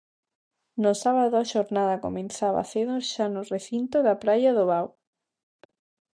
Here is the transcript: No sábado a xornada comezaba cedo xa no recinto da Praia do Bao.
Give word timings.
No 0.83 0.91
sábado 1.03 1.35
a 1.37 1.45
xornada 1.53 2.01
comezaba 2.05 2.61
cedo 2.71 2.95
xa 3.11 3.25
no 3.35 3.41
recinto 3.53 3.97
da 4.07 4.15
Praia 4.23 4.51
do 4.57 4.63
Bao. 4.71 4.87